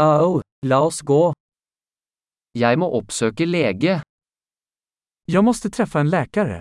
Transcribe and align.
Au, 0.00 0.40
la 0.62 0.78
oss 0.86 1.00
gå. 1.02 1.32
Jeg 2.54 2.78
må 2.78 2.86
oppsøke 2.98 3.46
lege. 3.46 3.96
Jag 5.26 5.44
måste 5.44 5.70
träffa 5.70 6.00
en 6.00 6.10
läkare. 6.10 6.60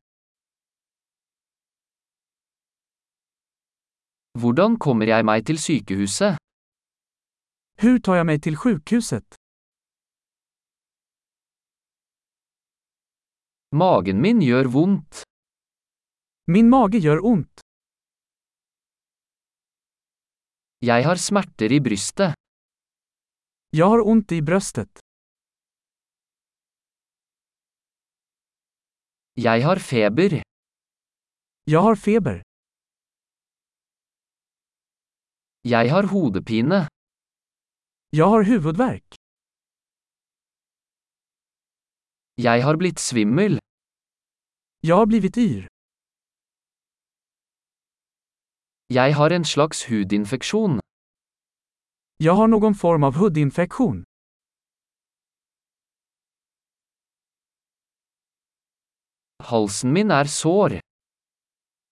Hvordan 4.41 4.77
kommer 4.81 5.05
jeg 5.13 5.25
meg 5.29 5.45
til 5.45 5.59
sykehuset? 5.61 6.37
Hur 7.81 7.99
tar 7.99 8.15
jag 8.15 8.25
mig 8.25 8.41
till 8.41 8.57
sjukhuset? 8.57 9.37
Magen 13.71 14.21
min 14.21 14.41
gjør 14.41 14.65
vondt. 14.65 15.21
Min 16.47 16.69
mage 16.69 16.97
gör 16.97 17.21
ont. 17.25 17.61
Jeg 20.81 21.05
har 21.05 21.15
smerter 21.15 21.71
i 21.71 21.79
brystet. 21.79 22.33
Jag 23.69 23.85
har 23.89 24.07
ont 24.07 24.31
i 24.31 24.41
bröstet. 24.41 24.99
Jeg 29.33 29.63
har 29.63 29.79
feber. 29.79 30.41
Jag 31.63 31.81
har 31.81 31.95
feber. 31.95 32.41
Jeg 35.61 35.89
har 35.91 36.03
hodepine. 36.03 36.87
Jag 38.09 38.27
har 38.27 38.43
huvudvärk. 38.43 39.15
Jeg 42.35 42.63
har 42.63 42.75
blitt 42.77 42.99
svimmel. 42.99 43.59
Jag 44.79 44.95
har 44.95 45.05
blivit 45.05 45.37
yr. 45.37 45.67
Jeg 48.87 49.15
har 49.15 49.29
en 49.31 49.45
slags 49.45 49.85
hudinfeksjon. 49.89 50.79
Jag 52.19 52.33
har 52.33 52.47
någon 52.47 52.75
form 52.75 53.03
av 53.03 53.15
hudinfektion. 53.15 54.03
Halsen 59.43 59.93
min 59.93 60.11
er 60.11 60.25
sår. 60.25 60.79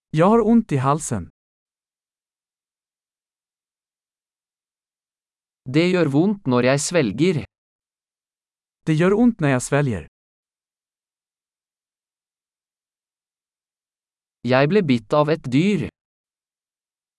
Jag 0.10 0.26
har 0.26 0.42
ont 0.42 0.72
i 0.72 0.78
halsen. 0.78 1.30
Det 5.76 5.86
gjør 5.92 6.10
vondt 6.16 6.48
når 6.48 6.64
jeg 6.72 6.80
svelger. 6.88 7.46
Det 8.86 8.94
gör 8.94 9.14
ont 9.14 9.40
när 9.40 9.50
jag 9.50 9.64
sväljer. 9.64 10.08
Jeg 14.42 14.70
ble 14.70 14.82
bitt 14.82 15.14
av 15.14 15.30
et 15.30 15.44
dyr. 15.52 15.90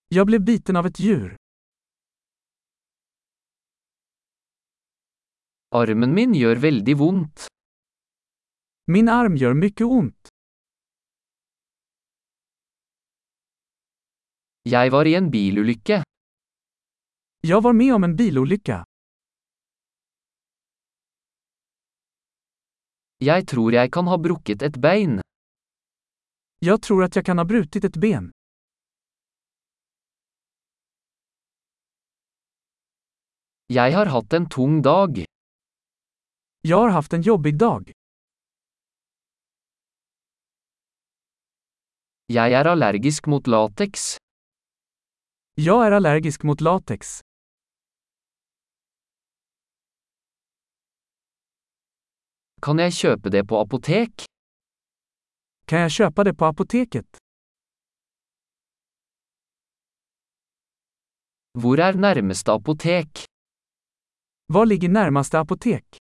Jag 0.07 0.27
blev 0.27 0.41
biten 0.45 0.75
av 0.75 0.85
ett 0.85 0.99
djur. 0.99 1.35
Armen 5.77 6.13
min 6.17 6.33
gjør 6.33 6.57
veldig 6.63 6.95
vondt. 6.97 7.47
Min 8.93 9.09
arm 9.09 9.35
gör 9.37 9.53
mycket 9.53 9.85
ont. 9.85 10.29
Jeg 14.63 14.91
var 14.91 15.05
i 15.05 15.13
en 15.19 15.29
bilulykke. 15.31 16.01
Jag 17.41 17.61
var 17.63 17.73
med 17.73 17.93
om 17.93 18.03
en 18.03 18.15
bilolycka. 18.15 18.83
Jeg 23.19 23.47
tror 23.47 23.73
jeg 23.73 23.91
kan 23.91 24.07
ha 24.07 24.17
brukket 24.17 24.61
et 24.61 24.81
bein. 24.81 25.21
Jag 26.59 26.81
tror 26.81 27.03
att 27.03 27.15
jag 27.15 27.25
kan 27.25 27.37
ha 27.37 27.45
brutit 27.45 27.83
ett 27.83 27.97
ben. 27.97 28.31
Jeg 33.67 33.93
har 33.93 34.05
hatt 34.05 34.33
en 34.33 34.49
tung 34.49 34.81
dag. 34.81 35.26
Jag 36.67 36.77
har 36.77 36.89
haft 36.89 37.13
en 37.13 37.21
jobbig 37.21 37.57
dag. 37.57 37.91
Jeg 42.27 42.51
er 42.59 42.67
allergisk 42.67 43.27
mot 43.31 43.47
lateks. 43.47 44.17
Jag 45.55 45.85
är 45.87 45.91
allergisk 45.91 46.43
mot 46.43 46.61
latex. 46.61 47.19
Kan 52.61 52.81
jeg 52.83 52.91
kjøpe 52.97 53.31
det 53.35 53.43
på 53.47 53.61
apotek? 53.61 54.25
Kan 55.67 55.79
jag 55.79 55.91
köpa 55.91 56.23
det 56.23 56.33
på 56.33 56.45
apoteket? 56.45 57.17
Hvor 61.61 61.79
er 61.79 61.93
nærmeste 61.93 62.51
apotek? 62.51 63.23
Var 64.53 64.65
ligger 64.65 64.89
närmaste 64.89 65.39
apotek? 65.39 66.06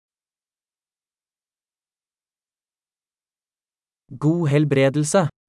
God 4.09 4.49
helbredelse. 4.49 5.27